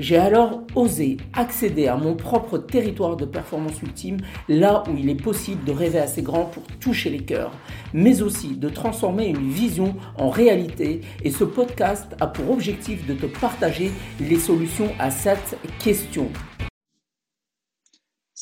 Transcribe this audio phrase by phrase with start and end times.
[0.00, 4.18] J'ai alors osé accéder à mon propre territoire de performance ultime,
[4.48, 7.52] là où il est possible de rêver assez grand pour toucher les cœurs,
[7.92, 11.02] mais aussi de transformer une vision en réalité.
[11.22, 16.28] Et ce podcast a pour objectif de te partager les solutions à cette question.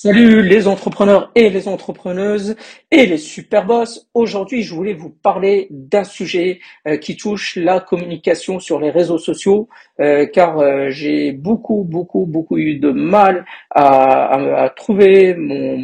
[0.00, 2.54] Salut les entrepreneurs et les entrepreneuses
[2.92, 4.08] et les super boss.
[4.14, 9.18] Aujourd'hui, je voulais vous parler d'un sujet euh, qui touche la communication sur les réseaux
[9.18, 9.68] sociaux,
[10.00, 15.82] euh, car euh, j'ai beaucoup, beaucoup, beaucoup eu de mal à, trouver mon,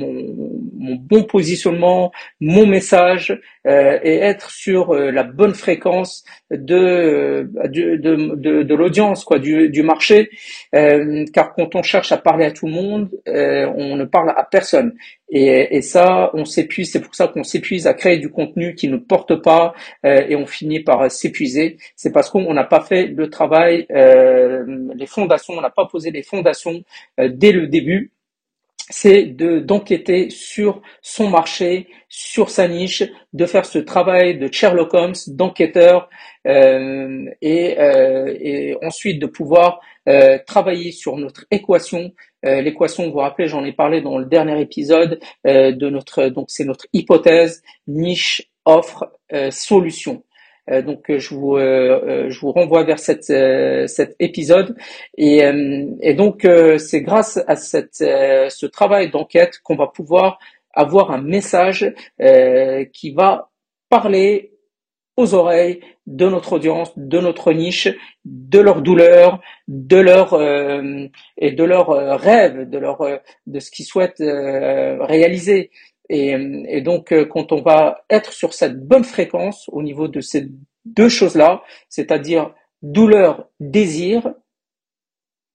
[0.98, 9.38] bon positionnement, mon message et être sur la bonne fréquence de de, de, l'audience, quoi,
[9.38, 10.30] du marché,
[10.72, 14.94] car quand on cherche à parler à tout le monde, on ne parle à personne.
[15.30, 16.92] Et, ça, on s'épuise.
[16.92, 20.36] C'est pour ça qu'on s'épuise à créer du contenu qui ne porte pas euh, et
[20.36, 21.78] on finit par s'épuiser.
[21.96, 26.10] C'est parce qu'on n'a pas fait le travail, euh, les fondations, on n'a pas posé
[26.10, 26.82] les fondations
[27.20, 28.12] euh, dès le début
[28.90, 34.92] c'est de d'enquêter sur son marché, sur sa niche, de faire ce travail de Sherlock
[34.92, 36.08] Holmes, d'enquêteur,
[36.46, 42.12] euh, et, euh, et, ensuite de pouvoir euh, travailler sur notre équation.
[42.46, 46.66] L'équation, vous vous rappelez, j'en ai parlé dans le dernier épisode de notre, donc c'est
[46.66, 49.10] notre hypothèse niche offre
[49.50, 50.22] solution.
[50.70, 54.76] Euh, donc euh, je vous euh, je vous renvoie vers cette cet épisode
[55.16, 55.42] et,
[56.00, 56.46] et donc
[56.78, 60.38] c'est grâce à cette ce travail d'enquête qu'on va pouvoir
[60.72, 61.92] avoir un message
[62.92, 63.50] qui va
[63.88, 64.52] parler
[65.16, 67.88] aux oreilles de notre audience, de notre niche,
[68.24, 70.34] de leurs douleurs, de leurs
[71.38, 72.98] et de leurs rêves, de leur
[73.46, 75.70] de ce qu'ils souhaitent réaliser.
[76.08, 80.48] Et, donc, euh, quand on va être sur cette bonne fréquence au niveau de ces
[80.84, 84.34] deux choses-là, c'est-à-dire douleur, désir,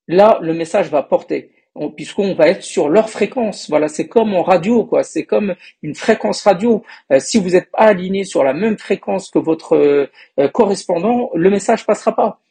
[0.08, 1.52] là, le message va porter
[1.96, 3.70] puisqu'on va être sur leur fréquence.
[3.70, 5.04] Voilà, c'est comme en radio, quoi.
[5.04, 6.84] C'est comme une fréquence radio.
[7.12, 11.50] Euh, si vous n'êtes pas aligné sur la même fréquence que votre euh, correspondant, le
[11.50, 12.42] message passera pas.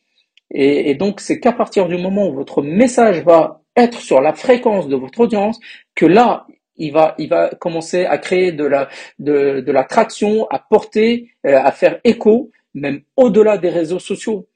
[0.51, 4.33] Et, et donc, c'est qu'à partir du moment où votre message va être sur la
[4.33, 5.61] fréquence de votre audience,
[5.95, 6.47] que là,
[6.79, 11.31] il va, il va commencer à créer de la, de, de la traction, à porter,
[11.47, 14.49] euh, à faire écho, même au-delà des réseaux sociaux.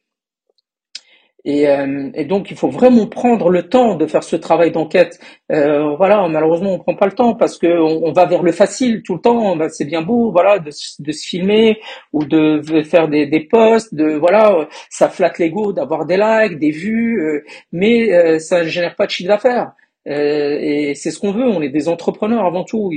[1.44, 5.18] Et, euh, et, donc il faut vraiment prendre le temps de faire ce travail d'enquête.
[5.50, 9.02] Euh, voilà, malheureusement on prend pas le temps parce que on, va vers le facile
[9.02, 9.56] tout le temps.
[9.56, 11.80] Bah, c'est bien beau, voilà, de, de, se filmer
[12.12, 16.70] ou de faire des, des posts, de voilà, ça flatte l'ego d'avoir des likes, des
[16.70, 19.72] vues, mais ça ne génère pas de chiffre d'affaires.
[20.08, 21.44] Euh, et c'est ce qu'on veut.
[21.44, 22.90] On est des entrepreneurs avant tout.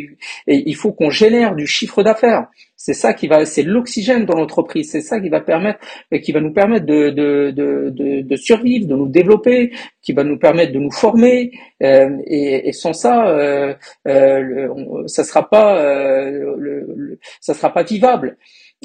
[0.47, 2.47] Et il faut qu'on génère du chiffre d'affaires.
[2.77, 4.91] C'est ça qui va, c'est l'oxygène dans l'entreprise.
[4.91, 5.79] C'est ça qui va permettre,
[6.21, 9.71] qui va nous permettre de, de, de, de, survivre, de nous développer,
[10.01, 11.51] qui va nous permettre de nous former.
[11.83, 13.73] Euh, et, et, sans ça, euh,
[14.07, 18.38] euh, ça sera pas, euh, le, ça sera pas vivable.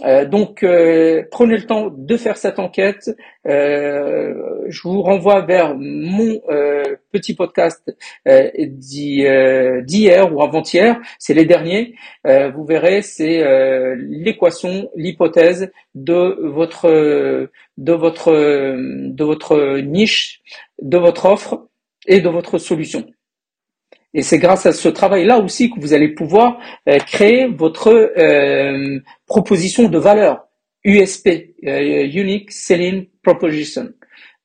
[0.04, 3.10] Euh, donc, euh, prenez le temps de faire cette enquête.
[3.46, 4.34] Euh,
[4.68, 6.40] je vous renvoie vers mon
[7.12, 7.90] petit podcast
[8.24, 11.00] d'hier ou avant-hier.
[11.18, 11.94] C'est les derniers.
[12.24, 13.42] vous verrez, c'est
[13.96, 20.40] l'équation, l'hypothèse de votre de votre de votre niche,
[20.80, 21.66] de votre offre
[22.06, 23.06] et de votre solution.
[24.12, 28.98] Et c'est grâce à ce travail-là aussi que vous allez pouvoir euh, créer votre euh,
[29.26, 30.46] proposition de valeur,
[30.84, 33.88] USP, euh, Unique Selling Proposition.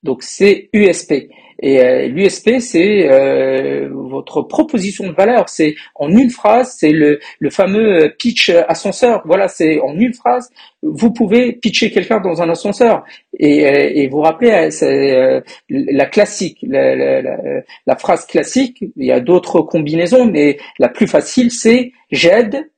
[0.04, 1.30] Donc c'est USP.
[1.60, 5.50] Et euh, l'USP, c'est euh, votre proposition de valeur.
[5.50, 9.22] C'est en une phrase, c'est le, le fameux pitch ascenseur.
[9.26, 10.50] Voilà, c'est en une phrase,
[10.82, 13.04] vous pouvez pitcher quelqu'un dans un ascenseur.
[13.40, 18.84] Et, euh, et vous rappelez, c'est la classique, la, la, la, phrase classique.
[18.96, 22.70] Il y a d'autres combinaisons, mais la plus facile, c'est j'aide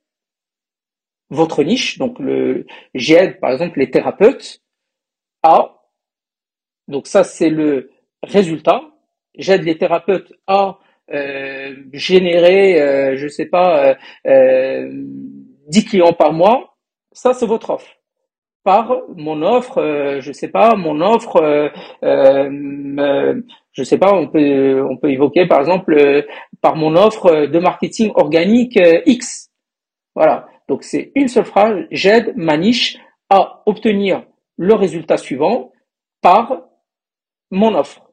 [1.30, 1.98] votre niche.
[1.98, 4.62] Donc le j'aide par exemple les thérapeutes
[5.44, 5.74] à
[6.88, 7.92] donc ça c'est le
[8.28, 8.82] Résultat,
[9.38, 10.80] j'aide les thérapeutes à
[11.14, 13.96] euh, générer, euh, je sais pas,
[14.28, 14.90] euh,
[15.68, 16.76] 10 euh, clients par mois.
[17.12, 17.88] Ça, c'est votre offre.
[18.64, 21.72] Par mon offre, euh, je sais pas, mon offre,
[22.02, 26.26] je sais pas, on peut, on peut évoquer par exemple
[26.62, 29.50] par mon offre de marketing organique X.
[30.16, 30.48] Voilà.
[30.68, 31.86] Donc c'est une seule phrase.
[31.92, 32.98] J'aide ma niche
[33.30, 34.24] à obtenir
[34.58, 35.72] le résultat suivant
[36.22, 36.64] par
[37.52, 38.07] mon offre.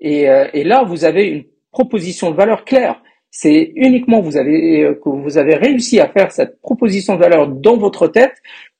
[0.00, 3.02] Et, euh, et là, vous avez une proposition de valeur claire.
[3.30, 7.76] C'est uniquement vous avez que vous avez réussi à faire cette proposition de valeur dans
[7.76, 8.34] votre tête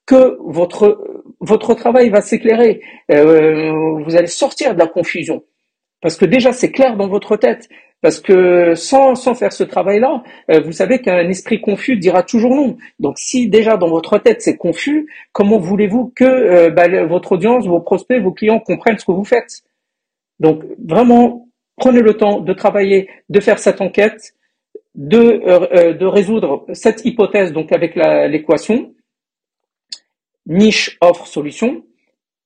[0.07, 2.81] que votre votre travail va s'éclairer.
[3.09, 5.45] vous allez sortir de la confusion.
[6.01, 7.69] Parce que déjà, c'est clair dans votre tête.
[8.03, 12.55] Parce que sans, sans faire ce travail-là, euh, vous savez qu'un esprit confus dira toujours
[12.55, 12.79] non.
[12.99, 17.67] Donc si déjà dans votre tête c'est confus, comment voulez-vous que euh, bah, votre audience,
[17.67, 19.63] vos prospects, vos clients comprennent ce que vous faites?
[20.41, 24.35] Donc vraiment, prenez le temps de travailler, de faire cette enquête,
[24.95, 28.93] de, euh, de résoudre cette hypothèse donc avec l'équation
[30.47, 31.85] niche, offre, solution,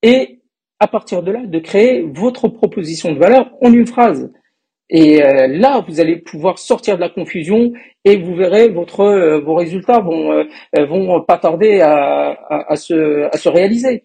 [0.02, 0.40] et
[0.78, 4.30] à partir de là, de créer votre proposition de valeur en une phrase.
[4.90, 7.72] Et euh, là, vous allez pouvoir sortir de la confusion
[8.04, 10.44] et vous verrez votre euh, vos résultats vont euh,
[10.86, 12.38] vont pas tarder à,
[12.68, 14.04] à, se, à se réaliser.